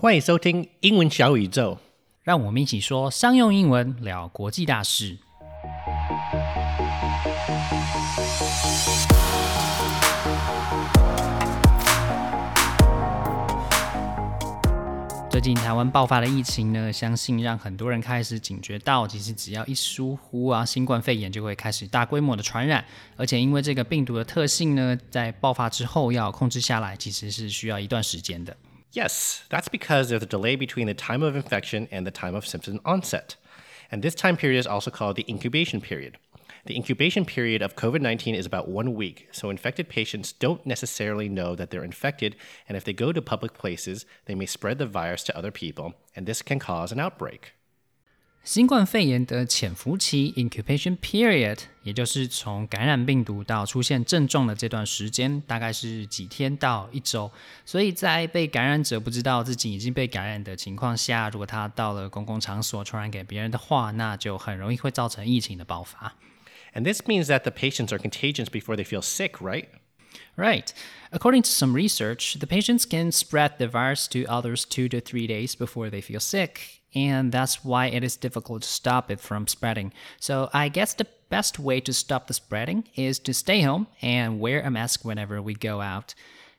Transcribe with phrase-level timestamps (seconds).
[0.00, 1.76] 欢迎收听英文小宇宙，
[2.22, 5.18] 让我们一起说商用英文，聊国际大事。
[15.28, 22.84] 最近台湾爆发的疫情呢，相信让很多人开始警觉到，其实只要一疏忽啊，新冠肺炎就会开始大规模的传染。
[23.16, 28.56] 而且因为这个病毒的特性呢，在爆发之后要控制下来，其实是需要一段时间的。
[28.92, 32.80] Yes, that's because there's a delay between the time of infection and the time of symptom
[32.84, 33.36] onset.
[33.90, 36.18] And this time period is also called the incubation period.
[36.64, 41.28] The incubation period of COVID 19 is about one week, so infected patients don't necessarily
[41.28, 42.36] know that they're infected,
[42.68, 45.94] and if they go to public places, they may spread the virus to other people,
[46.14, 47.54] and this can cause an outbreak.
[48.47, 57.31] 新冠肺炎的潜伏期 （incubation period） 也就是从感染病毒到出现症状的这段时间，大概是几天到一周。
[57.65, 66.17] 所以在被感染者不知道自己已经被感染的情况下，如果他到了公共场所传染给别人的话，那就很容易会造成疫情的爆发。
[66.73, 69.67] And this means that the patients are contagious before they feel sick, right?
[70.35, 70.73] Right.
[71.11, 75.27] According to some research, the patients can spread the virus to others two to three
[75.27, 79.47] days before they feel sick, and that's why it is difficult to stop it from
[79.47, 79.91] spreading.
[80.19, 84.39] So I guess the best way to stop the spreading is to stay home and
[84.39, 86.13] wear a mask whenever we go out.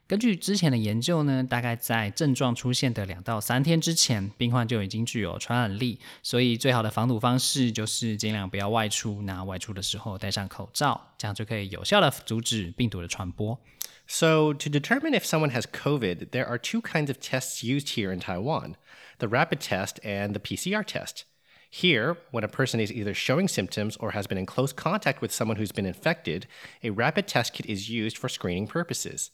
[0.07, 13.59] 根据之前的研究呢，大概在症状出现的两到三天之前，病患就已经具有传染力，所以最好的防堵方式就是尽量不要外出，那外出的时候戴上口罩，这样就可以有效的阻止病毒的传播。
[14.07, 18.19] So, to determine if someone has COVID, there are two kinds of tests used here in
[18.19, 18.75] Taiwan
[19.20, 21.24] the rapid test and the PCR test.
[21.70, 25.32] Here, when a person is either showing symptoms or has been in close contact with
[25.32, 26.48] someone who's been infected,
[26.82, 29.30] a rapid test kit is used for screening purposes.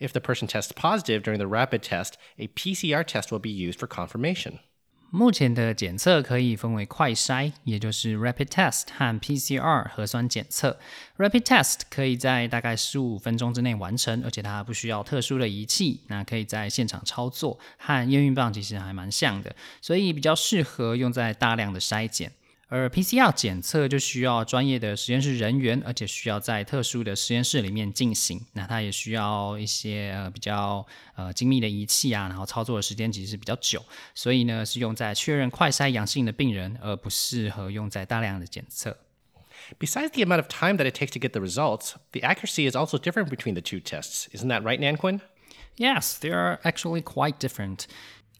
[0.00, 3.78] If the person tests positive during the rapid test, a PCR test will be used
[3.78, 4.60] for confirmation.
[5.16, 10.76] 目前的检测可以分为快筛，也就是 rapid test 和 PCR 核酸检测。
[11.18, 22.32] rapid test 可以在大概十五分钟之内完成，而且它不需要特殊的仪器，那可以在现场操作，和验孕棒其实还蛮像的，所以比较适合用在大量的筛检。
[22.68, 28.40] 而 PCR 检测就需要专业的实验室人员，而且需要在特殊的实验室里面进行。
[28.54, 38.96] 那它也需要一些呃比较呃精密的仪器啊，然后操作的时间其实是比较久，所以呢是用在确认快筛阳性的病人，而不适合用在大量的检测。
[39.78, 42.98] Besides the amount of time that it takes to get the results, the accuracy is also
[42.98, 44.28] different between the two tests.
[44.32, 45.20] Isn't that right, Nanquin?
[45.76, 47.86] Yes, they are actually quite different.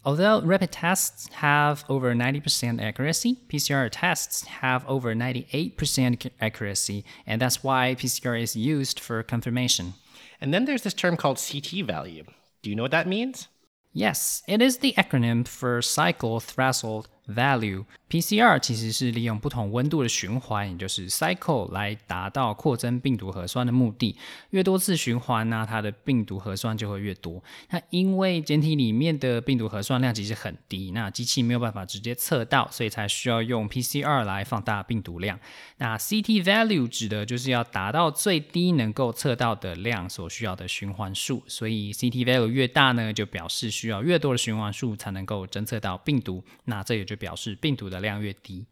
[0.07, 7.65] Although rapid tests have over 90% accuracy, PCR tests have over 98% accuracy, and that's
[7.65, 9.95] why PCR is used for confirmation.
[10.43, 12.25] And then there's this term called CT value.
[12.63, 13.49] Do you know what that means?
[13.95, 24.17] Yes, it is the acronym for cycle threshold value PCR 其实是利用不同温度的循环，也就是 cycle 来达到扩增病毒核酸的目的。
[24.51, 27.43] 越多次循环呢，它的病毒核酸就会越多。
[27.71, 35.37] 那因为简体里面的病毒核酸量其实很低，那机器没有办法直接测到，所以才需要用 PCR 来放大病毒量。
[35.79, 41.43] 那 CT value 指的就是要达到最低能够测到的量所需要的循环数。
[41.49, 46.41] 所以 CT value 越大呢，就表示需要越多的循环数才能够侦测到病毒。
[46.67, 48.66] 那这也就表示病毒的量越低。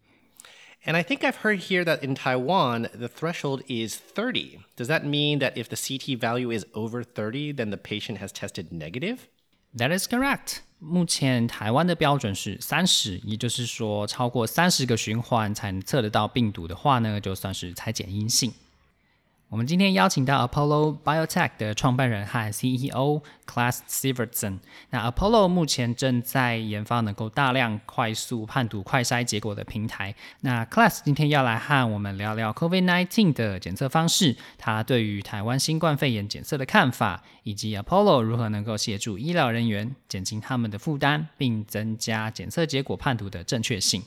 [0.84, 4.60] And I think I've heard here that in Taiwan, the threshold is 30.
[4.76, 8.28] Does that mean that if the CT value is over 30, then the patient has
[8.28, 9.28] tested negative?
[9.76, 10.60] That is correct.
[10.78, 18.54] 目前台湾的标准是三十，也就是说，超过三十个循环才能测得到病毒的话呢，就算是裁剪阴性。
[19.53, 24.57] 我们今天邀请到 Apollo Biotech 的创办人和 CEO Class Sivertson。
[24.89, 30.15] 那 Apollo 目前正在研发能够大量快速判读快筛结果的平台。
[30.39, 44.01] 那 Class 今天要来和我们聊聊 COVID-19 的检测方式，他对于台湾新冠肺炎检测的看法，以及 Apollo 如何能够协助医疗人员减轻他们的负担，并增加检测结果判读的正确性。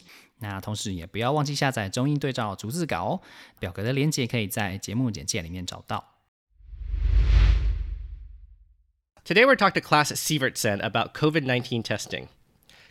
[9.24, 12.28] Today we're talking to Clas Sivertsen about COVID-19 testing.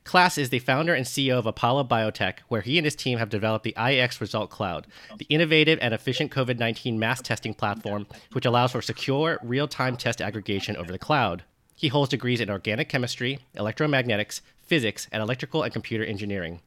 [0.04, 3.30] Clas is the founder and CEO of Apollo Biotech, where he and his team have
[3.30, 4.88] developed the IX Result Cloud,
[5.18, 9.98] the innovative and efficient COVID 19 mass testing platform, which allows for secure, real time
[9.98, 11.44] test aggregation over the cloud.
[11.76, 16.62] He holds degrees in organic chemistry, electromagnetics, physics, and electrical and computer engineering.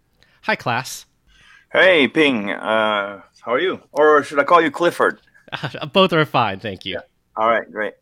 [0.49, 1.05] Hi, Clas.
[1.71, 2.50] Hey, Ping.
[2.50, 3.83] Uh, how are you?
[3.93, 5.21] Or should I call you Clifford?
[5.93, 6.95] Both are fine, thank you.
[6.95, 7.00] Yeah.
[7.37, 7.93] All right, great.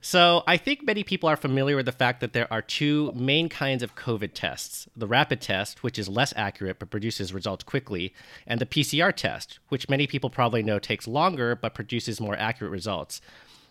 [0.00, 3.50] So, I think many people are familiar with the fact that there are two main
[3.50, 8.14] kinds of COVID tests the rapid test, which is less accurate but produces results quickly,
[8.46, 12.72] and the PCR test, which many people probably know takes longer but produces more accurate
[12.72, 13.20] results.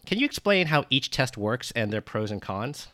[0.06, 2.90] Can you explain how each test works and their pros and cons?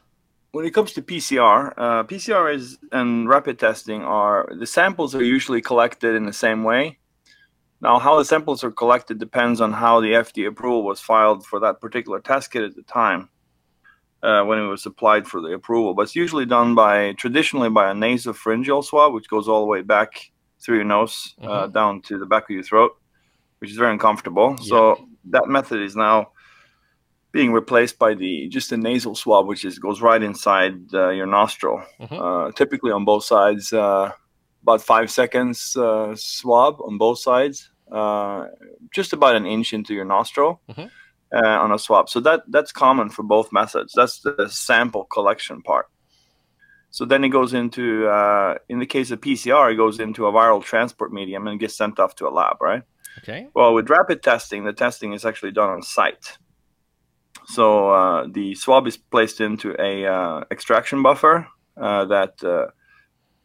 [0.56, 5.22] When it comes to PCR, uh, PCR is and rapid testing are the samples are
[5.22, 6.98] usually collected in the same way.
[7.82, 11.60] Now, how the samples are collected depends on how the FDA approval was filed for
[11.60, 13.28] that particular test kit at the time
[14.24, 15.94] uh, when it was applied for the approval.
[15.94, 19.82] But it's usually done by traditionally by a nasopharyngeal swab, which goes all the way
[19.82, 20.32] back
[20.62, 21.74] through your nose uh, Mhm.
[21.74, 22.92] down to the back of your throat,
[23.60, 24.56] which is very uncomfortable.
[24.60, 26.32] So that method is now
[27.36, 31.28] being replaced by the just a nasal swab, which is goes right inside uh, your
[31.38, 32.18] nostril, Mhm.
[32.26, 33.74] uh, typically on both sides.
[33.74, 34.12] Uh,
[34.66, 37.58] about five seconds uh, swab on both sides,
[37.92, 38.46] uh,
[38.98, 40.90] just about an inch into your nostril Mhm.
[41.40, 42.06] uh, on a swab.
[42.14, 43.92] So that that's common for both methods.
[44.00, 45.88] That's the sample collection part.
[46.98, 50.32] So then it goes into, uh, in the case of PCR, it goes into a
[50.32, 52.84] viral transport medium and gets sent off to a lab, right?
[53.20, 53.42] Okay.
[53.58, 56.38] Well, with rapid testing, the testing is actually done on site.
[57.48, 61.48] So uh, the swab is placed into a uh, extraction buffer
[61.80, 62.68] uh, that uh,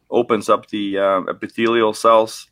[0.09, 2.47] opens up the uh, epithelial cells,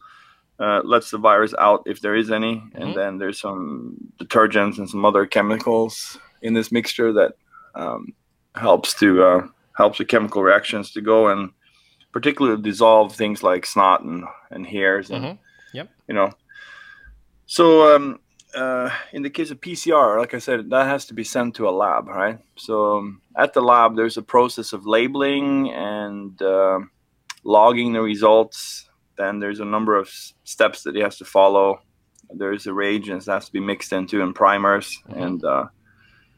[0.59, 2.81] uh, lets the virus out if there is any, Mhm.
[2.81, 7.33] and then there's some detergents and some other chemicals in this mixture that
[7.75, 8.13] um,
[8.55, 9.47] helps to uh,
[9.77, 11.51] helps the chemical reactions to go and
[12.11, 15.37] particularly dissolve things like snot and, and hairs and Mhm.
[16.07, 16.31] you know.
[17.45, 18.19] So um,
[18.55, 21.67] uh, in the case of PCR, like I said, that has to be sent to
[21.67, 22.39] a lab, right?
[22.57, 26.79] So um, at the lab, there's a process of labeling and uh,
[27.43, 28.89] logging the results.
[29.17, 31.81] Then there's a number of s- steps that he has to follow.
[32.31, 35.21] There's a reagents that has to be mixed into and primers Mhm.
[35.25, 35.65] and uh,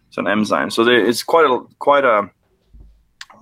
[0.10, 0.74] some enzymes.
[0.74, 2.30] So there, it's quite a quite a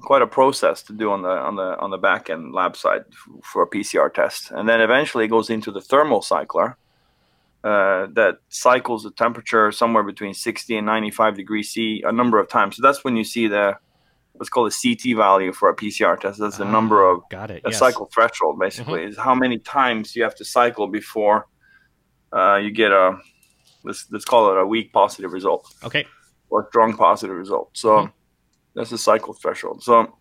[0.01, 3.03] quite a process to do on the on the on the back end lab side
[3.11, 6.77] f- for a PCR test, and then eventually it goes into the thermal cycler
[7.63, 12.47] uh, that cycles the temperature somewhere between 60 and 95 degrees C a number of
[12.49, 12.77] times.
[12.77, 13.77] So that's when you see the
[14.33, 16.39] what's called a CT value for a PCR test.
[16.39, 17.61] That's the number Ah, of Got it.
[17.65, 17.79] a yes.
[17.79, 21.47] cycle threshold, basically, is how many times you have to cycle before
[22.31, 23.17] uh, you get a
[23.83, 26.05] let's let's call it a weak positive result Okay.
[26.49, 27.71] or strong positive result.
[27.73, 28.11] So Mhm.
[28.75, 29.83] that's the cycle threshold.
[29.83, 30.15] So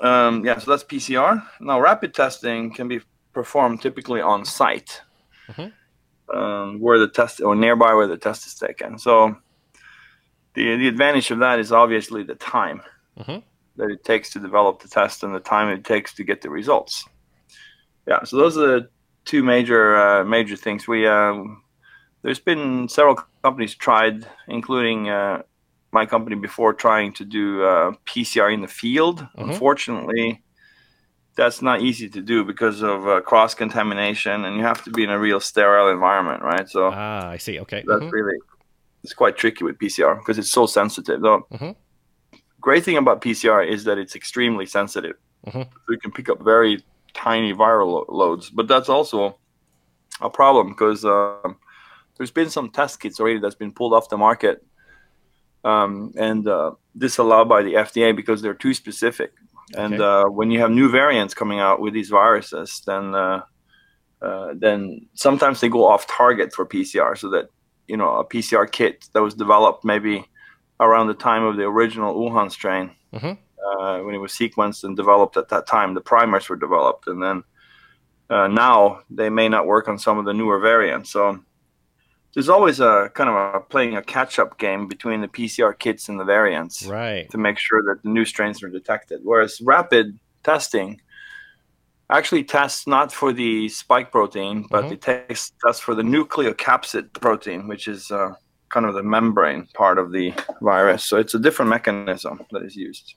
[0.00, 1.42] um, yeah, so that's PCR.
[1.60, 3.00] Now rapid testing can be
[3.32, 5.02] performed typically on site,
[5.50, 5.72] Mhm.
[6.32, 8.98] Um, where the test or nearby where the test is taken.
[8.98, 9.36] So
[10.54, 12.82] the the advantage of that is obviously the time
[13.18, 13.42] Mhm.
[13.76, 16.50] that it takes to develop the test and the time it takes to get the
[16.50, 17.04] results.
[18.06, 18.88] Yeah, so those are the
[19.24, 20.86] two major uh, major things.
[20.86, 21.62] We um,
[22.22, 25.42] there's been several companies tried, including uh,
[25.92, 29.20] my company before, trying to do uh, PCR in the field.
[29.20, 29.50] Mhm.
[29.50, 30.42] Unfortunately,
[31.36, 35.02] that's not easy to do because of uh, cross contamination, and you have to be
[35.04, 36.68] in a real sterile environment, right?
[36.68, 37.58] So Ah, I see.
[37.60, 37.82] Okay.
[37.86, 38.12] that's Mhm.
[38.12, 38.38] really
[39.02, 41.20] it's quite tricky with PCR because it's so sensitive.
[41.20, 41.76] Though, Mhm.
[42.60, 45.16] great thing about PCR is that it's extremely sensitive.
[45.46, 45.64] Mhm.
[45.72, 46.82] So you can pick up very
[47.12, 49.36] tiny viral lo- loads, but that's also
[50.20, 51.56] a problem because um,
[52.16, 54.64] there's been some test kits already that's been pulled off the market
[55.64, 59.32] um, and uh, disallowed by the FDA because they're too specific.
[59.76, 60.04] And Okay.
[60.04, 63.42] uh, when you have new variants coming out with these viruses, then uh,
[64.22, 67.48] uh, then sometimes they go off target for PCR, so that
[67.88, 70.24] you know a PCR kit that was developed maybe
[70.80, 73.38] around the time of the original Wuhan strain, Mhm.
[73.66, 77.22] uh, when it was sequenced and developed at that time, the primers were developed, and
[77.22, 77.44] then
[78.30, 81.10] uh, now they may not work on some of the newer variants.
[81.10, 81.38] So
[82.34, 86.18] there's always a kind of a playing a catch-up game between the PCR kits and
[86.18, 87.30] the variants Right.
[87.30, 89.20] to make sure that the new strains are detected.
[89.22, 91.00] Whereas rapid testing
[92.10, 94.92] actually tests not for the spike protein, but Mhm.
[94.92, 98.34] it tests tests for the nucleocapsid protein, which is uh,
[98.68, 101.04] kind of the membrane part of the virus.
[101.04, 103.14] So it's a different mechanism that is used.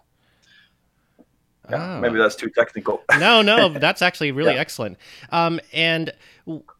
[1.69, 1.99] Yeah, Ah.
[1.99, 3.01] Maybe that's too technical.
[3.19, 4.59] no, no, that's actually really Yeah.
[4.61, 4.97] excellent.
[5.31, 6.11] Um, and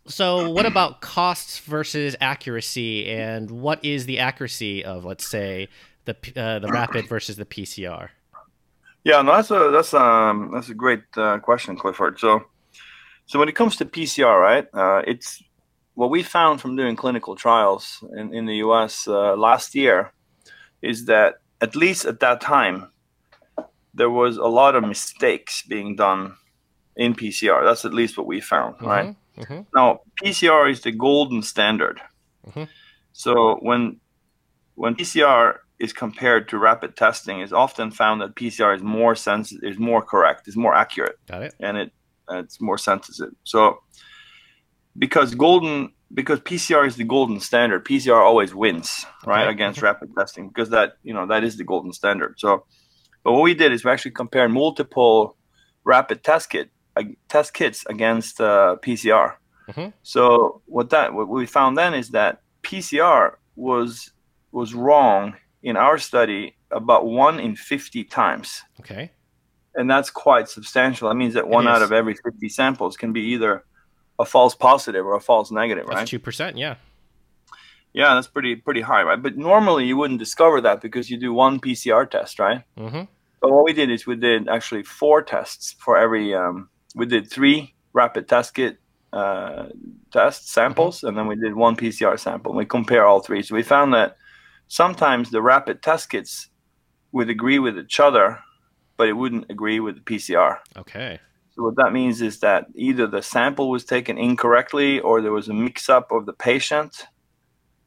[0.07, 5.67] so, what about costs versus accuracy, and what is the accuracy of, let's say,
[6.05, 8.09] the uh, the rapid versus the PCR?
[9.03, 12.19] Yeah, no, that's a that's um that's a great uh, question, Clifford.
[12.19, 12.43] So,
[13.25, 14.67] so when it comes to PCR, right?
[14.73, 15.41] Uh, it's
[15.95, 19.07] what we found from doing clinical trials in in the U.S.
[19.07, 20.11] Uh, last year
[20.81, 22.87] is that at least at that time
[23.97, 26.21] there was a lot of mistakes being done
[26.95, 27.63] in PCR.
[27.65, 29.07] That's at least what we found, right?
[29.37, 29.65] Mhm, mhm.
[29.75, 29.87] Now,
[30.21, 31.97] PCR is the golden standard.
[32.49, 32.67] Mhm.
[33.23, 33.31] So
[33.67, 33.99] when
[34.75, 35.43] when PCR
[35.79, 40.01] is compared to rapid testing, it's often found that PCR is more sensitive, is more
[40.11, 41.53] correct, is more accurate, Got it.
[41.59, 41.91] and it
[42.29, 43.33] it's more sensitive.
[43.43, 43.59] So
[44.97, 49.51] because golden because PCR is the golden standard, PCR always wins, right, Okay.
[49.51, 52.35] against rapid testing because that you know that is the golden standard.
[52.37, 52.65] So,
[53.23, 55.35] but what we did is we actually compared multiple
[55.83, 59.35] rapid test kit uh, test kits against uh, PCR.
[59.69, 59.93] Mhm.
[60.03, 64.11] So what that what we found then is that PCR was
[64.51, 69.11] was wrong in our study about one in fifty times Okay.
[69.75, 71.07] and that's quite substantial.
[71.09, 73.63] That means that one out of every 50 samples can be either
[74.19, 76.07] a false positive or a false negative, That's right?
[76.07, 76.57] two percent.
[76.57, 76.75] Yeah.
[77.97, 79.19] Yeah, that's pretty pretty high, right?
[79.19, 82.63] But normally you wouldn't discover that because you do one PCR test, right?
[82.77, 83.05] Mm-hmm.
[83.41, 86.35] But what we did is we did actually four tests for every.
[86.35, 88.77] Um, we did three rapid test kit
[89.13, 89.69] uh,
[90.11, 92.51] test samples, and then we did one PCR sample.
[92.51, 93.41] And we compare all three.
[93.41, 94.15] So we found that
[94.67, 96.49] sometimes the rapid test kits
[97.13, 98.39] would agree with each other,
[98.95, 100.57] but it wouldn't agree with the PCR.
[100.77, 101.19] Okay.
[101.55, 105.49] So what that means is that either the sample was taken incorrectly or there was
[105.49, 107.07] a mix-up of the patient.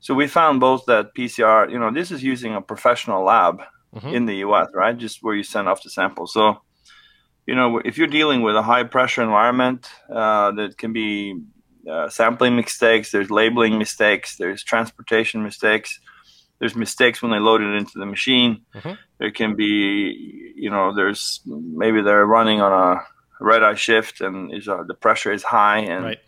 [0.00, 3.60] So we found both that PCR, you know, this is using a professional lab
[3.94, 4.12] Mhm.
[4.14, 4.96] in the U.S., right?
[4.96, 6.26] Just where you send off the sample.
[6.26, 6.62] So,
[7.46, 11.40] you know, if you're dealing with a high-pressure environment, uh, that can be
[11.90, 13.10] uh, sampling mistakes.
[13.10, 14.36] There's labeling mistakes.
[14.36, 15.98] There's transportation mistakes.
[16.58, 18.52] There's mistakes when they load it into the machine.
[18.74, 18.98] Mhm.
[19.18, 23.00] There can be, you know, there's maybe they're running on a
[23.40, 26.18] red eye shift and is uh, the pressure is high and Right.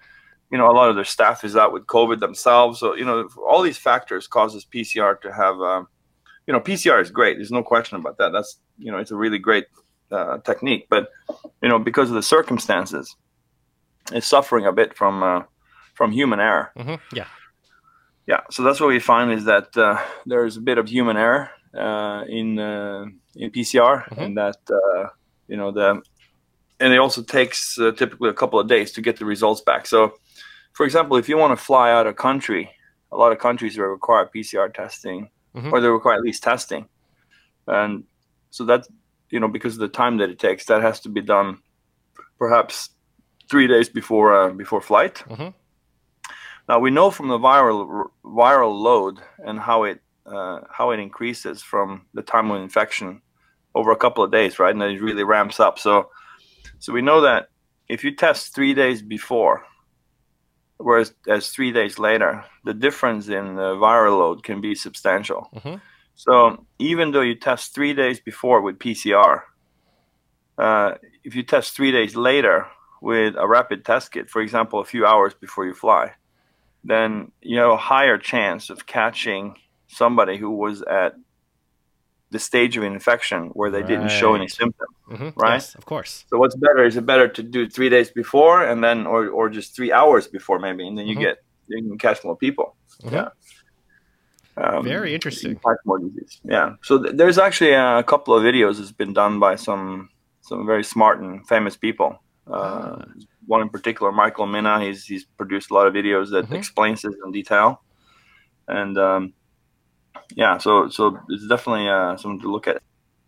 [0.53, 2.79] You know a lot of their staff is out with covid themselves.
[2.81, 5.89] So you know all these factors causes pcr to have um,
[6.47, 7.35] you know pcr is great.
[7.39, 8.31] There's no question about that.
[8.33, 9.67] That's you know it's a really great
[10.11, 10.87] uh, technique.
[10.91, 11.09] But
[11.63, 13.17] you know because of the circumstances
[14.13, 15.43] it's suffering a bit from uh,
[15.95, 16.71] from human error.
[16.77, 17.17] Mm-hmm.
[17.17, 17.27] Yeah.
[18.27, 18.41] yeah.
[18.51, 22.25] So that's what we find is that uh, there's a bit of human error uh,
[22.29, 23.05] in uh,
[23.37, 24.19] in pcr Mhm.
[24.25, 25.09] and that uh,
[25.49, 26.03] you know the
[26.81, 29.87] and it also takes uh, typically a couple of days to get the results back.
[29.87, 30.15] So
[30.73, 32.71] for example if you want to fly out of country
[33.13, 35.71] a lot of countries require pcr testing Mhm.
[35.73, 36.87] or they require at least testing
[37.67, 38.05] and
[38.51, 38.87] so that
[39.31, 41.59] you know because of the time that it takes that has to be done
[42.39, 42.91] perhaps
[43.51, 45.53] three days before uh, before flight Mhm.
[46.69, 51.63] now we know from the viral viral load and how it uh, how it increases
[51.63, 53.21] from the time of infection
[53.75, 54.71] over a couple of days, right?
[54.71, 55.79] And then it really ramps up.
[55.81, 56.11] So
[56.79, 57.49] so we know that
[57.89, 59.67] if you test three days before,
[60.83, 65.49] whereas as three days later, the difference in the viral load can be substantial.
[65.55, 65.81] Mhm.
[66.15, 69.45] So even though you test three days before with PCR,
[70.59, 72.67] uh, if you test three days later
[73.01, 76.13] with a rapid test kit, for example, a few hours before you fly,
[76.85, 79.57] then you have a higher chance of catching
[79.89, 81.15] somebody who was at
[82.33, 84.61] the stage of an infection where they didn't show any Right.
[84.61, 84.95] symptoms.
[85.13, 85.31] Mm-hmm.
[85.45, 85.55] Right?
[85.61, 86.13] Yes, of course.
[86.31, 86.83] So what's better?
[86.91, 90.25] Is it better to do three days before and then, or, or just three hours
[90.37, 91.21] before maybe, and then you Mhm.
[91.27, 91.37] get
[91.69, 92.69] you can catch more people.
[93.05, 93.13] Mhm.
[93.13, 93.29] Yeah.
[94.57, 95.55] Um, Very interesting.
[95.67, 96.41] catch more disease.
[96.45, 96.69] Yeah.
[96.83, 100.09] So th- there's actually a couple of videos that's been done by some
[100.49, 102.11] some very smart and famous people.
[102.47, 103.05] Uh, Ah.
[103.47, 104.75] One in particular, Michael Mina.
[104.85, 106.57] He's he's produced a lot of videos that Mhm.
[106.61, 107.69] explains this in detail,
[108.81, 109.23] and um,
[110.35, 110.59] yeah.
[110.59, 112.83] So so it's definitely uh, something to look at.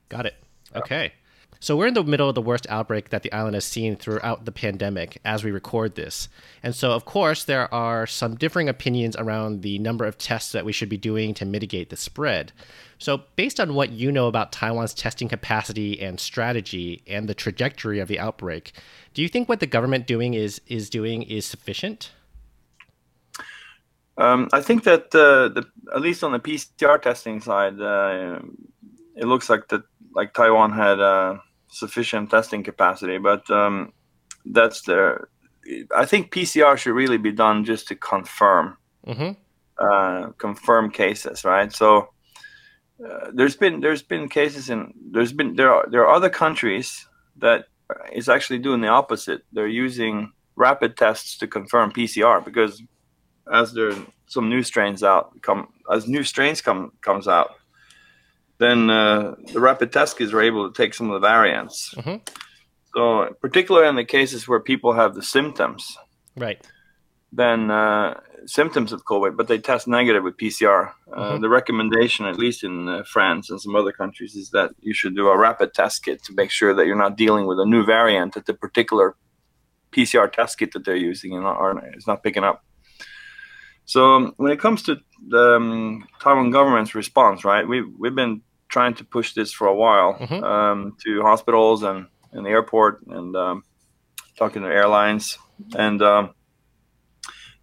[0.08, 0.34] Got it.
[0.74, 1.12] Okay.
[1.64, 4.44] So we're in the middle of the worst outbreak that the island has seen throughout
[4.44, 6.28] the pandemic as we record this.
[6.62, 10.66] And so, of course, there are some differing opinions around the number of tests that
[10.66, 12.52] we should be doing to mitigate the spread.
[12.98, 17.98] So, based on what you know about Taiwan's testing capacity and strategy and the trajectory
[17.98, 18.72] of the outbreak,
[19.14, 22.10] do you think what the government doing is is doing is sufficient?
[24.16, 28.38] Um, I think that uh, the at least on the PCR testing side, uh,
[29.16, 29.82] it looks like that
[30.14, 33.92] like Taiwan had uh, sufficient testing capacity, but um,
[34.44, 35.18] that's the.
[35.96, 39.32] I think PCR should really be done just to confirm Mm-hmm.
[39.78, 41.70] uh, confirm cases, right?
[41.70, 42.08] So
[43.04, 47.06] uh, there's been there's been cases in there's been there are there are other countries
[47.36, 47.66] that
[48.14, 49.42] is actually doing the opposite.
[49.52, 52.82] They're using rapid tests to confirm PCR because
[53.52, 53.92] as there
[54.26, 57.50] some new strains out come as new strains come comes out,
[58.58, 61.94] then uh, the rapid test kits are able to take some of the variants.
[61.96, 62.20] Mhm.
[62.94, 65.96] So particularly in the cases where people have the symptoms,
[66.36, 66.64] Right.
[67.32, 70.94] then uh, symptoms of COVID, but they test negative with PCR.
[71.12, 71.40] Uh, Mhm.
[71.40, 75.16] The recommendation, at least in uh, France and some other countries, is that you should
[75.16, 77.84] do a rapid test kit to make sure that you're not dealing with a new
[77.84, 79.16] variant that the particular
[79.92, 82.62] PCR test kit that they're using and are, is not picking up.
[83.86, 84.96] So um, when it comes to
[85.28, 89.74] the um, Taiwan government's response, right, we we've been trying to push this for a
[89.74, 90.42] while Mhm.
[90.42, 93.62] um, to hospitals and, and the airport and um,
[94.36, 95.38] talking to airlines.
[95.76, 96.34] And um,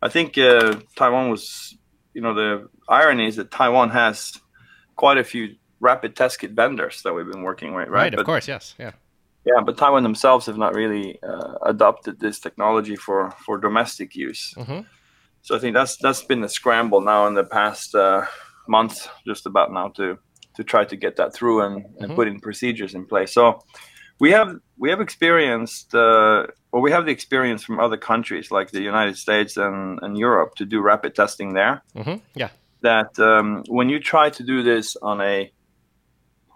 [0.01, 1.75] I think uh, Taiwan was,
[2.13, 4.39] you know, the irony is that Taiwan has
[4.95, 8.03] quite a few rapid test kit vendors that we've been working with, right?
[8.03, 8.75] Right, of But- course, yes.
[8.79, 8.91] Yeah.
[9.45, 14.53] yeah, but Taiwan themselves have not really uh, adopted this technology for, for domestic use.
[14.55, 14.81] hmm
[15.41, 18.25] So I think that's that's been the scramble now in the past uh,
[18.67, 20.17] month, just about now to
[20.55, 22.15] to try to get that through and, and Mhm.
[22.15, 23.33] put in procedures in place.
[23.33, 23.59] So
[24.19, 28.71] we have we have experienced, uh, or we have the experience from other countries like
[28.71, 31.81] the United States and, and Europe to do rapid testing there.
[31.95, 32.49] hmm Yeah.
[32.81, 35.51] That um, when you try to do this on a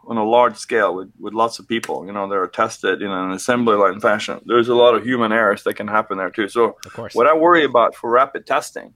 [0.07, 3.31] on a large scale with, with lots of people, you know, they're tested in an
[3.31, 6.47] assembly line fashion, there's a lot of human errors that can happen there too.
[6.47, 7.15] So Of course.
[7.15, 8.93] what I worry about for rapid testing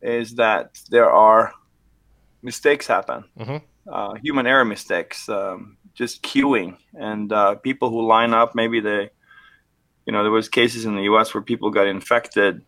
[0.00, 1.52] is that there are
[2.42, 3.62] mistakes happen, Mhm.
[3.90, 8.54] uh, human error mistakes, um, just queuing, and uh, people who line up.
[8.54, 9.10] Maybe they,
[10.06, 11.34] you know, there was cases in the U.S.
[11.34, 12.62] where people got infected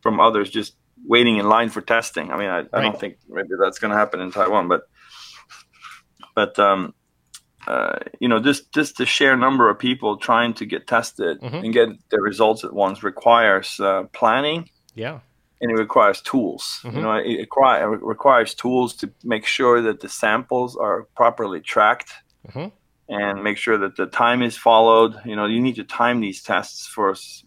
[0.00, 0.74] from others just
[1.06, 2.30] waiting in line for testing.
[2.32, 2.82] I mean, I, I Right.
[2.82, 4.82] don't think maybe that's going to happen in Taiwan, but
[6.38, 6.82] but um,
[7.72, 11.60] uh, you know, just just the sheer number of people trying to get tested Mhm.
[11.64, 14.60] and get the results at once requires uh, planning
[15.04, 15.16] Yeah.
[15.60, 16.64] and it requires tools.
[16.84, 16.94] Mhm.
[16.96, 20.98] You know, it, it, require, it requires tools to make sure that the samples are
[21.20, 22.10] properly tracked
[22.48, 22.70] Mhm.
[23.20, 25.12] and make sure that the time is followed.
[25.30, 27.44] You know, you need to time these tests for s-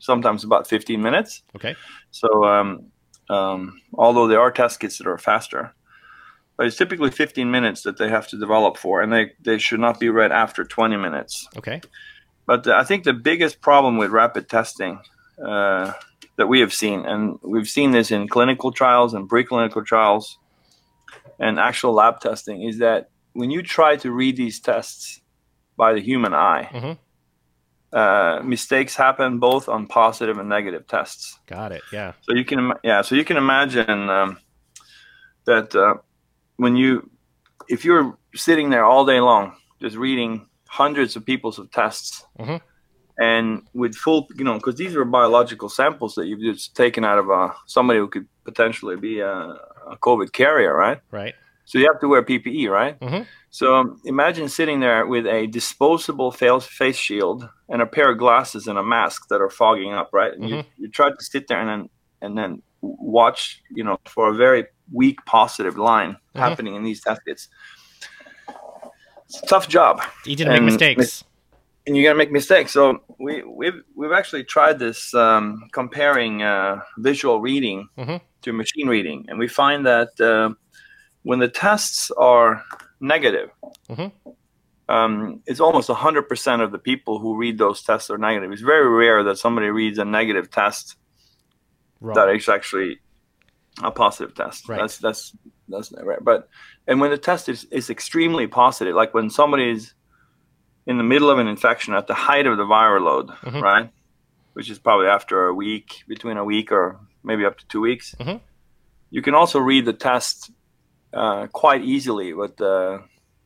[0.00, 1.42] sometimes about 15 minutes.
[1.56, 1.74] Okay.
[2.20, 2.68] So, um,
[3.36, 3.60] um,
[4.04, 5.62] although there are test kits that are faster,
[6.56, 9.80] but it's typically 15 minutes that they have to develop for, and they, they should
[9.80, 11.48] not be read after 20 minutes.
[11.56, 11.80] Okay.
[12.46, 15.00] But I think the biggest problem with rapid testing
[15.44, 15.92] uh,
[16.36, 20.38] that we have seen, and we've seen this in clinical trials and preclinical trials
[21.40, 25.20] and actual lab testing, is that when you try to read these tests
[25.76, 26.98] by the human eye, Mhm.
[27.92, 31.38] uh, mistakes happen both on positive and negative tests.
[31.46, 31.82] Got it.
[31.92, 32.12] Yeah.
[32.22, 33.02] So you can, yeah.
[33.02, 34.38] So you can imagine um,
[35.46, 35.94] that uh,
[36.56, 37.10] when you,
[37.68, 42.60] if you're sitting there all day long, just reading hundreds of people's of tests, Mhm.
[43.18, 47.18] and with full, you know, because these are biological samples that you've just taken out
[47.18, 49.30] of uh, somebody who could potentially be a,
[49.90, 51.00] a COVID carrier, right?
[51.10, 51.34] Right.
[51.64, 52.98] So you have to wear PPE, right?
[53.00, 53.26] Mhm.
[53.50, 58.66] So um, imagine sitting there with a disposable face shield and a pair of glasses
[58.66, 60.32] and a mask that are fogging up, right?
[60.32, 61.88] And you, you try to sit there and then
[62.20, 66.40] and then watch, you know, for a very weak positive line Mhm.
[66.40, 67.48] happening in these test kits.
[69.26, 71.24] It's a tough job to make And- mistakes.
[71.86, 72.72] and you're gonna make mistakes.
[72.72, 78.20] So we we've we've actually tried this um, comparing uh, visual reading Mhm.
[78.42, 80.54] to machine reading, and we find that uh,
[81.22, 82.62] when the tests are
[83.00, 83.50] negative,
[83.90, 84.12] Mhm.
[84.88, 88.52] um, it's almost hundred percent of the people who read those tests are negative.
[88.52, 90.96] It's very rare that somebody reads a negative test
[92.00, 92.14] Wrong.
[92.14, 93.00] that is actually
[93.82, 94.68] a positive test.
[94.68, 94.80] Right.
[94.80, 95.36] That's that's
[95.68, 96.18] that's not rare.
[96.20, 96.48] But
[96.86, 99.94] and when the test is, is extremely positive, like when somebody is
[100.86, 103.62] in the middle of an infection at the height of the viral load, Mhm.
[103.62, 103.90] right?
[104.52, 108.14] Which is probably after a week, between a week or maybe up to two weeks.
[108.20, 108.40] Mhm.
[109.10, 110.50] You can also read the test
[111.12, 113.02] uh, quite easily, but the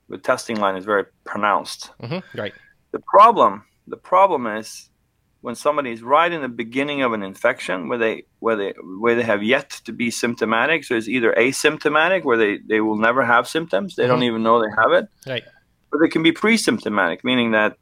[0.09, 1.91] the testing line is very pronounced.
[2.03, 2.23] Mhm.
[2.35, 2.55] Right.
[2.93, 4.88] The problem, the problem is
[5.41, 9.15] when somebody is right in the beginning of an infection where they where they where
[9.15, 10.85] they have yet to be symptomatic.
[10.85, 14.25] So it's either asymptomatic where they, they will never have symptoms, they don't Mhm.
[14.31, 15.45] even know they have it, Right.
[15.93, 17.77] or they can be pre-symptomatic, meaning that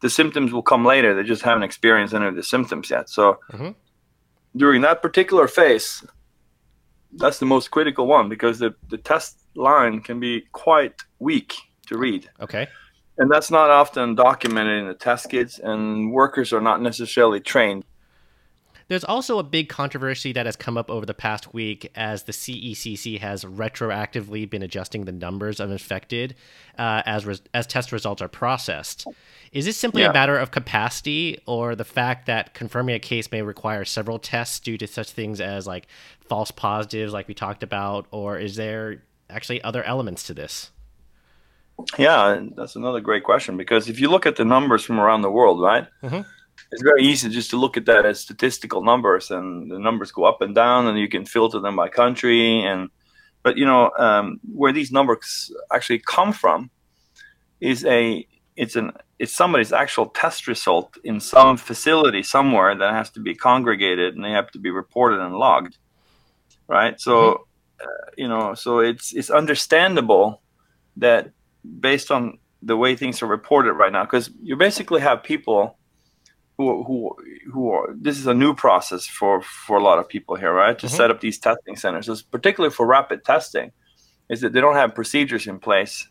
[0.00, 1.14] the symptoms will come later.
[1.14, 3.08] They just haven't experienced any of the symptoms yet.
[3.10, 3.74] So Mhm.
[4.56, 6.04] during that particular phase,
[7.12, 11.54] that's the most critical one because the, the test line can be quite weak
[11.86, 12.28] to read.
[12.40, 12.68] Okay.
[13.20, 17.84] And that's not often documented in the test kits, and workers are not necessarily trained.
[18.88, 22.32] There's also a big controversy that has come up over the past week as the
[22.32, 26.34] CECC has retroactively been adjusting the numbers of infected
[26.78, 29.06] uh, as res- as test results are processed.
[29.52, 30.08] Is this simply Yeah.
[30.08, 34.58] a matter of capacity, or the fact that confirming a case may require several tests
[34.58, 35.86] due to such things as like
[36.26, 40.70] false positives, like we talked about, or is there actually other elements to this?
[41.98, 45.30] Yeah, that's another great question because if you look at the numbers from around the
[45.30, 46.24] world, right, Mhm.
[46.72, 50.24] it's very easy just to look at that as statistical numbers, and the numbers go
[50.24, 52.62] up and down, and you can filter them by country.
[52.62, 52.90] And
[53.42, 56.70] but you know um, where these numbers actually come from
[57.60, 63.10] is a it's an it's somebody's actual test result in some facility somewhere that has
[63.10, 65.76] to be congregated and they have to be reported and logged
[66.68, 67.42] right so Mm-hmm.
[67.86, 70.42] uh, you know so it's it's understandable
[70.96, 71.30] that
[71.80, 75.76] based on the way things are reported right now because you basically have people
[76.58, 77.16] who who
[77.52, 80.78] who are this is a new process for for a lot of people here right
[80.78, 80.90] to Mhm.
[80.96, 83.72] set up these testing centers it's particularly for rapid testing
[84.28, 86.06] is that they don't have procedures in place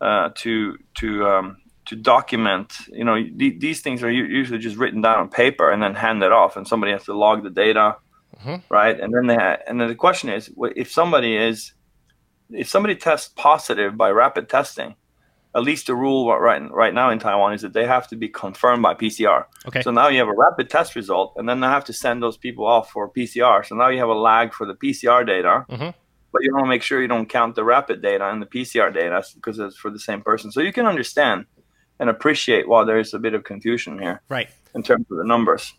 [0.00, 2.74] uh, to to um, to document.
[2.88, 6.30] You know, th- these things are usually just written down on paper and then handed
[6.32, 7.96] off, and somebody has to log the data,
[8.44, 8.62] Mhm.
[8.68, 9.00] right?
[9.00, 11.72] And then they ha- and then the question is, if somebody is
[12.50, 14.94] if somebody tests positive by rapid testing,
[15.54, 18.28] at least the rule right right now in Taiwan is that they have to be
[18.28, 19.44] confirmed by PCR.
[19.66, 19.82] Okay.
[19.82, 22.36] So now you have a rapid test result, and then they have to send those
[22.36, 23.64] people off for PCR.
[23.66, 25.94] So now you have a lag for the PCR data, Mhm.
[26.32, 28.90] but you want to make sure you don't count the rapid data and the PCR
[28.92, 30.52] data because it's for the same person.
[30.52, 31.46] So you can understand
[31.98, 34.48] and appreciate why there is a bit of confusion here Right.
[34.74, 35.72] in terms of the numbers.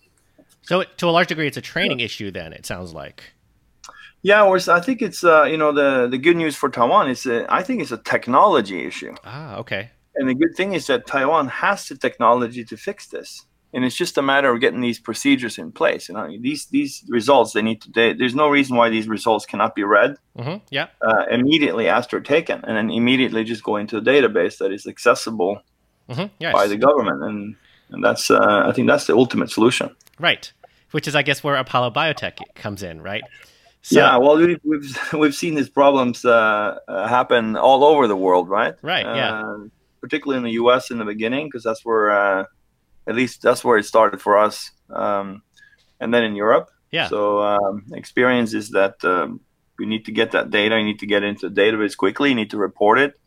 [0.64, 2.32] So to a large degree, it's a training issue.
[2.32, 3.34] Then it sounds like.
[4.22, 7.26] Yeah, or I think it's uh, you know the the good news for Taiwan is
[7.26, 9.16] uh, I think it's a technology issue.
[9.24, 9.92] Ah, okay.
[10.16, 13.96] And the good thing is that Taiwan has the technology to fix this, and it's
[13.96, 16.10] just a matter of getting these procedures in place.
[16.10, 17.92] You know, these these results they need to.
[17.92, 20.88] They, there's no reason why these results cannot be read hmm Yeah.
[21.02, 25.62] uh, immediately after taken, and then immediately just go into a database that is accessible
[26.10, 26.54] hmm Yes.
[26.54, 27.56] by the government, and
[27.92, 29.96] and that's uh, I think that's the ultimate solution.
[30.20, 30.52] Right.
[30.92, 33.24] Which is, I guess, where Apollo Biotech comes in, right?
[33.90, 38.50] Yeah, well, we've we've, we've seen these problems uh, uh, happen all over the world,
[38.50, 38.76] right?
[38.82, 39.42] Right, yeah.
[39.42, 39.58] Uh,
[40.02, 40.92] particularly in the U.S.
[40.92, 42.46] in the beginning, because that's where, uh,
[43.08, 45.42] at least that's where it started for us, um,
[46.00, 46.70] and then in Europe.
[46.92, 47.08] Yeah.
[47.08, 49.42] So um, experience is that um,
[49.80, 52.36] you need to get that data, you need to get into the database quickly, you
[52.36, 53.20] need to report it,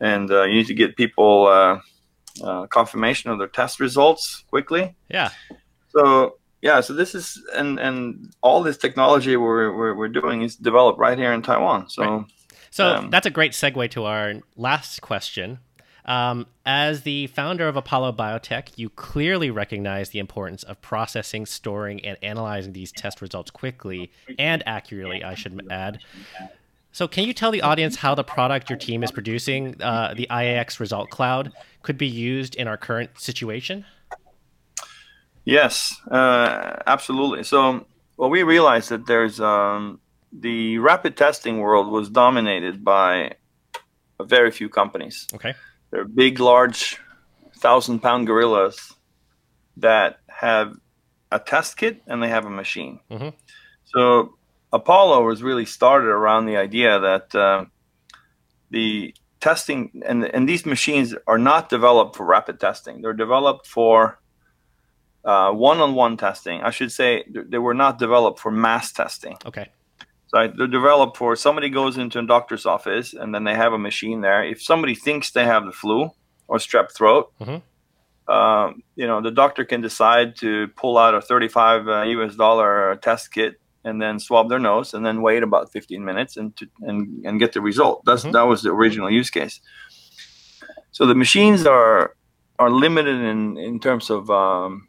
[0.00, 1.80] and uh, you need to get people uh,
[2.42, 4.94] uh, confirmation of their test results quickly.
[5.08, 5.30] Yeah.
[5.90, 10.56] So yeah, so this is and and all this technology we're we're, we're doing is
[10.56, 11.88] developed right here in Taiwan.
[11.88, 12.24] So Right.
[12.70, 15.60] So Um, that's a great segue to our last question.
[16.04, 22.04] Um, as the founder of Apollo Biotech, you clearly recognize the importance of processing, storing,
[22.04, 26.00] and analyzing these test results quickly and accurately, I should add.
[26.92, 30.26] So, can you tell the audience how the product your team is producing, uh, the
[30.30, 31.52] IAX Result Cloud,
[31.82, 33.84] could be used in our current situation?
[35.46, 37.44] Yes, uh, absolutely.
[37.44, 37.86] So
[38.18, 40.00] well, we realized that there's um,
[40.32, 43.32] the rapid testing world was dominated by
[44.18, 45.26] a very few companies.
[45.34, 45.54] Okay.
[45.90, 46.98] They're big, large,
[47.56, 48.94] thousand pound gorillas
[49.78, 50.74] that have
[51.32, 53.00] a test kit and they have a machine.
[53.10, 53.32] Mhm.
[53.84, 54.34] So
[54.72, 57.64] Apollo was really started around the idea that uh,
[58.70, 63.02] the testing and and these machines are not developed for rapid testing.
[63.02, 64.18] They're developed for
[65.26, 66.62] uh, one-on-one testing.
[66.62, 69.36] I should say they were not developed for mass testing.
[69.44, 69.66] Okay.
[70.28, 73.78] So they're developed for somebody goes into a doctor's office and then they have a
[73.78, 74.42] machine there.
[74.44, 76.10] If somebody thinks they have the flu
[76.48, 77.62] or strep throat, Mhm.
[78.28, 82.96] um, you know, the doctor can decide to pull out a 35 uh, US dollar
[83.02, 86.66] test kit and then swab their nose and then wait about 15 minutes and to,
[86.82, 88.02] and, and get the result.
[88.04, 88.32] That's Mhm.
[88.32, 89.60] that was the original use case.
[90.92, 92.14] So the machines are
[92.58, 94.85] are limited in in terms of um,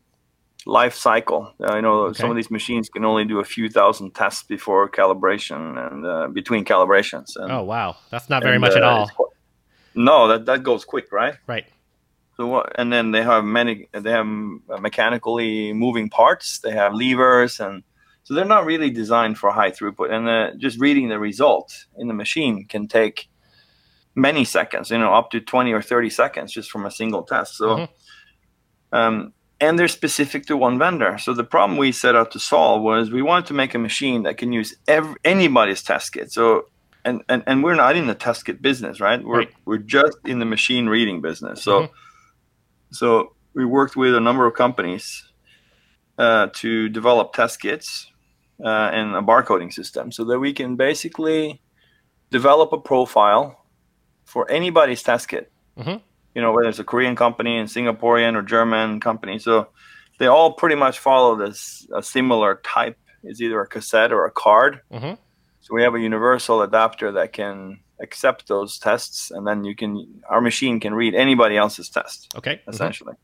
[0.67, 1.53] life cycle.
[1.63, 4.89] Uh, you know, some of these machines can only do a few thousand tests before
[4.89, 7.29] calibration and uh, between calibrations.
[7.37, 7.95] And, Oh, wow.
[8.11, 9.09] That's not very and, much at uh, all.
[9.95, 11.35] No, that that goes quick, right?
[11.47, 11.65] Right.
[12.35, 12.65] So what?
[12.79, 13.87] And then they have many.
[13.93, 16.59] They have mechanically moving parts.
[16.59, 17.83] They have levers, and
[18.23, 20.11] so they're not really designed for high throughput.
[20.11, 23.27] And uh, just reading the result in the machine can take
[24.13, 24.91] many seconds.
[24.91, 27.55] You know, up to twenty or thirty seconds just from a single test.
[27.57, 27.89] So, Mhm.
[28.91, 31.17] um, and they're specific to one vendor.
[31.17, 34.23] So the problem we set out to solve was we wanted to make a machine
[34.23, 36.31] that can use every, anybody's test kit.
[36.31, 36.65] So.
[37.05, 39.23] And, and, and we're not in the test kit business, right?
[39.23, 39.53] We're, Right.
[39.63, 41.63] we're just in the machine reading business.
[41.63, 41.89] So Mhm.
[42.91, 45.23] so we worked with a number of companies
[46.17, 48.11] uh, to develop test kits
[48.61, 51.61] uh, and a barcoding system so that we can basically
[52.29, 53.63] develop a profile
[54.25, 55.49] for anybody's test kit.
[55.79, 56.01] Mhm.
[56.37, 59.39] You know, whether it's a Korean company, and Singaporean or German company.
[59.39, 59.53] So
[60.19, 62.97] they all pretty much follow this a similar type.
[63.23, 64.73] It's either a cassette or a card.
[64.91, 65.15] hmm
[65.63, 69.91] So we have a universal adapter that can accept those tests, and then you can
[70.33, 72.55] our machine can read anybody else's test Okay.
[72.57, 72.73] Mhm.
[72.73, 73.15] essentially.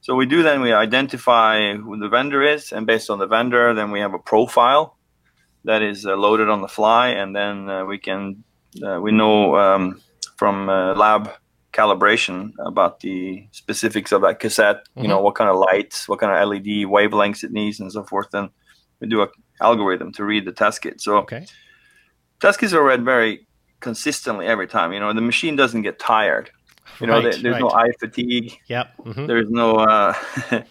[0.00, 3.74] So we do then we identify who the vendor is, and based on the vendor,
[3.74, 4.84] then we have a profile
[5.68, 8.20] that is uh, loaded on the fly, and then uh, we can
[8.86, 9.82] uh, we know um,
[10.40, 11.22] from uh, lab
[11.76, 14.78] calibration about the specifics of that cassette.
[15.02, 18.02] You know, what kind of lights, what kind of LED wavelengths it needs, and so
[18.04, 18.30] forth.
[18.38, 18.48] And
[19.00, 19.28] we do a
[19.60, 21.00] algorithm to read the test kit.
[21.00, 21.46] So Okay.
[22.40, 23.46] test kits are read very
[23.80, 24.92] consistently every time.
[24.94, 26.50] You know, the machine doesn't get tired.
[27.00, 28.48] You know, Right, there- there's no eye fatigue.
[28.68, 28.86] Yep.
[29.04, 30.14] hmm There's no uh,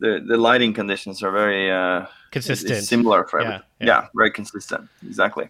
[0.00, 2.84] the the lighting conditions are very uh, is- is Consistent.
[2.84, 3.66] similar for Yeah, everything.
[3.80, 3.86] yeah.
[4.02, 4.88] Yeah, very consistent.
[5.06, 5.46] Exactly.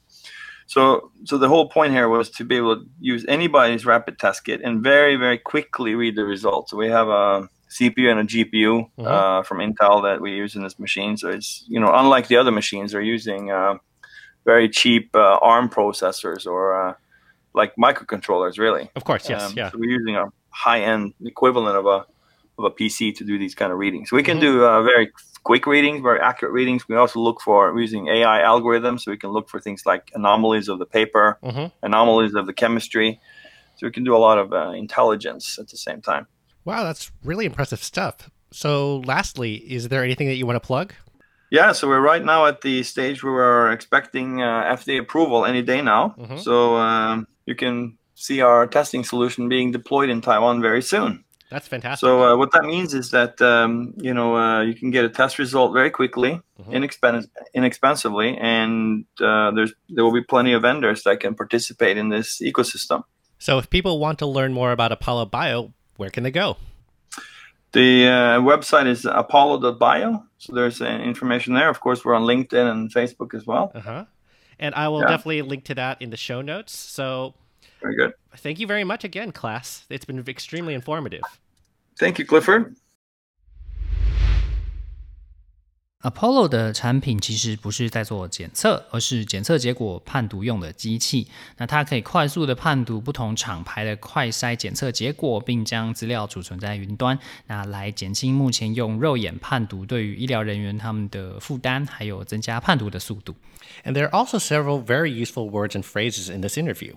[0.66, 4.44] So so the whole point here was to be able to use anybody's rapid test
[4.44, 6.70] kit and very very quickly read the results.
[6.70, 9.06] So we have a CPU and a GPU Mhm.
[9.06, 11.16] uh, from Intel that we use in this machine.
[11.16, 13.74] So it's you know unlike the other machines, they're using uh,
[14.44, 16.94] very cheap uh, ARM processors or uh,
[17.54, 18.90] like microcontrollers, really.
[18.96, 19.28] Of course.
[19.28, 19.42] Yes.
[19.42, 19.70] Um, yeah.
[19.70, 22.04] So we're using a high-end equivalent of a
[22.58, 24.10] of a PC to do these kind of readings.
[24.10, 24.40] We can Mhm.
[24.40, 25.10] do uh, very
[25.46, 26.88] quick readings, very accurate readings.
[26.88, 30.10] We also look for we're using AI algorithms, so we can look for things like
[30.12, 33.20] anomalies of the paper, hmm anomalies of the chemistry.
[33.76, 36.26] So we can do a lot of uh, intelligence at the same time.
[36.64, 38.14] Wow, that's really impressive stuff.
[38.50, 40.94] So, lastly, is there anything that you want to plug?
[41.50, 45.62] Yeah, so we're right now at the stage where we're expecting uh, FDA approval any
[45.62, 46.16] day now.
[46.18, 46.40] Mhm.
[46.40, 51.22] So um, you can see our testing solution being deployed in Taiwan very soon.
[51.50, 52.00] That's fantastic.
[52.06, 55.08] So uh, what that means is that um, you know uh, you can get a
[55.08, 56.72] test result very quickly, Mhm.
[56.72, 62.08] inexpen- inexpensively, and uh, there's there will be plenty of vendors that can participate in
[62.08, 63.04] this ecosystem.
[63.38, 66.56] So, if people want to learn more about Apollo Bio, where can they go?
[67.72, 71.68] The uh, website is apollo.bio, so there's uh, information there.
[71.68, 73.70] Of course, we're on LinkedIn and Facebook as well.
[73.74, 74.04] Uh huh.
[74.58, 75.08] And I will Yeah.
[75.08, 76.74] definitely link to that in the show notes.
[76.74, 77.34] So,
[77.86, 78.12] very good.
[78.36, 79.84] Thank you very much again, Clas.
[79.88, 81.22] It's been extremely informative.
[81.98, 82.74] Thank you, Clifford.
[86.02, 91.26] Apollo 的产品其实不是在做检测，而是检测结果判读用的机器。
[91.56, 103.34] 那它可以快速的判读不同厂牌的快筛检测结果，并将资料储存在云端，那来减轻目前用肉眼判读对于医疗人员他们的负担，还有增加判读的速度。
[103.82, 106.94] And there are also several very useful words and phrases in this interview.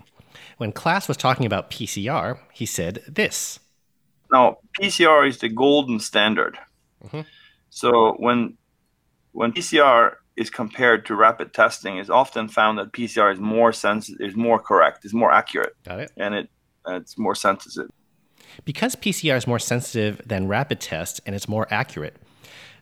[0.58, 3.60] When Clas was talking about PCR, he said this.
[4.32, 6.58] Now, PCR is the golden standard.
[7.04, 7.22] Mm-hmm.
[7.70, 8.56] So when
[9.32, 14.20] when PCR is compared to rapid testing, it's often found that PCR is more sensitive,
[14.26, 16.12] is more correct, is more accurate, Got it?
[16.16, 16.50] and it
[16.86, 17.90] it's more sensitive.
[18.64, 22.16] Because PCR is more sensitive than rapid tests and it's more accurate,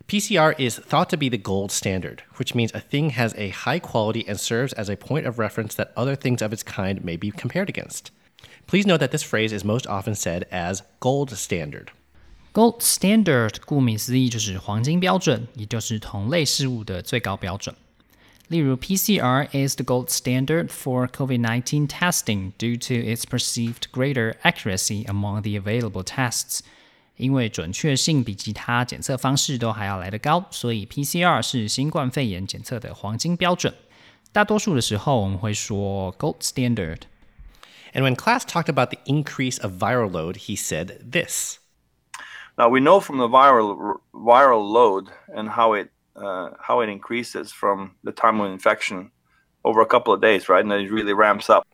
[0.08, 3.80] PCR is thought to be the gold standard, which means a thing has a high
[3.80, 7.16] quality and serves as a point of reference that other things of its kind may
[7.16, 8.12] be compared against.
[8.68, 11.92] Please note that this phrase is most often said as gold standard.
[12.54, 17.76] Gold standard 顾名思义就是黄金标准，也就是同类事物的最高标准。
[18.50, 25.58] 例如，PCR is the gold standard for COVID-19 testing due to its perceived greater accuracy among the
[25.58, 26.62] available tests。
[27.19, 33.75] 因为准确性比其他检测方式都还要来得高，所以 PCR 是新冠肺炎检测的黄金标准。
[34.33, 37.03] 大多数的时候，我们会说 gold standard。
[37.93, 41.57] And when Clas talked about the increase of viral load, he said this.
[42.57, 47.51] Now we know from the viral viral load and how it uh, how it increases
[47.53, 49.11] from the time of infection
[49.63, 50.63] over a couple of days, right?
[50.65, 51.65] And it really ramps up.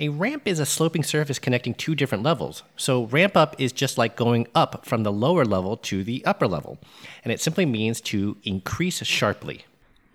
[0.00, 2.62] A ramp is a sloping surface connecting two different levels.
[2.76, 6.46] So ramp up is just like going up from the lower level to the upper
[6.46, 6.78] level.
[7.24, 9.62] And it simply means to increase sharply.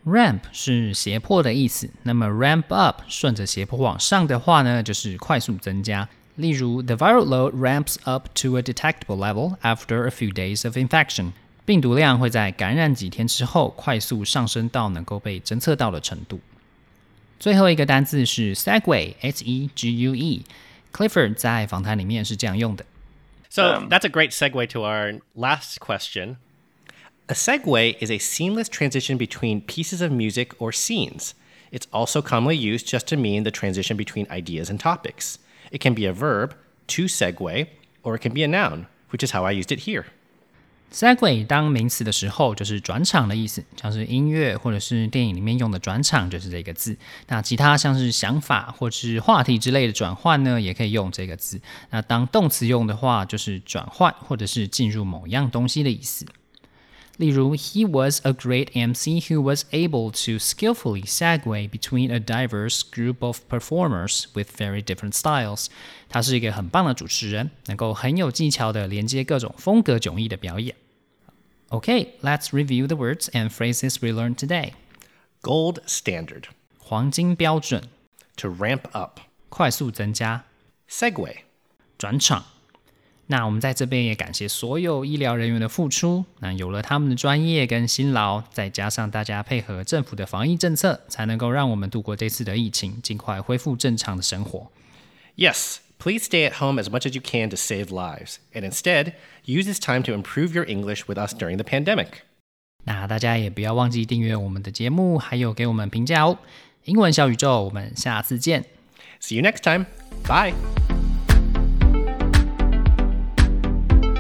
[0.06, 6.08] Ramp 是斜坡的意思，那么 ramp up 顺着斜坡往上的话呢，就是快速增加。
[6.36, 11.34] 例如，the viral load ramps up to a detectable level after a few days of infection。
[11.66, 16.40] 病毒量会在感染几天之后快速上升到能够被侦测到的程度。
[17.40, 22.86] 最后一个单字是 segue，s e g u e。Clifford 在访谈里面是这样用的。
[23.50, 26.38] So that's a great segue to our last question.
[27.28, 31.34] A segue is a seamless transition between pieces of music or scenes.
[31.72, 35.40] It's also commonly used just to mean the transition between ideas and topics.
[35.72, 36.56] It can be a verb,
[36.88, 37.68] to segue,
[38.04, 40.06] or it can be a noun, which is how I used it here.
[40.93, 46.97] Segue 当名词的时候，就是转场的意思，像是音乐或者是电影里面用的转场就是这个字。
[47.29, 51.61] 那其他像是想法或是话题之类的转换呢，也可以用这个字。
[51.91, 56.27] 那当动词用的话，就是转换或者是进入某样东西的意思。
[57.18, 63.42] 例如，He was a great MC who was able to skillfully segue between a diverse group of
[63.50, 65.68] performers with very different styles。
[66.10, 70.76] 他是一个很棒的主持人，能够很有技巧的连接各种风格迥异的表演。
[71.70, 74.74] Okay, let's review the words and phrases we learned today.
[75.42, 76.46] Gold standard,
[76.80, 77.84] 黄金标准，
[78.38, 79.20] to ramp up.
[79.50, 80.46] 快速增加，
[80.90, 81.36] Segue,
[81.98, 82.46] 转场。
[83.28, 86.26] 那我们在这边也感谢所有医疗人员的付出。
[86.40, 94.70] 那有了他们的专业跟辛劳，再加上大家配合政府的防疫政策，才能够让我们度过这次的疫情，尽快恢复正常的生活。
[95.36, 99.14] Yes, please stay at home as much as you can to save lives, and instead,
[99.46, 102.24] use this time to improve your English with us during the pandemic.
[102.84, 106.38] 那大家也不要忘记订阅我们的节目，还有给我们评价哦。
[106.84, 108.66] 英文小宇宙，我们下次见。
[109.22, 109.86] See you next time.
[110.28, 110.54] Bye.